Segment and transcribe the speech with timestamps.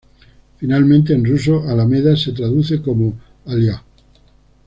[0.57, 3.83] Finalmente en ruso alameda se traduce como Аллея.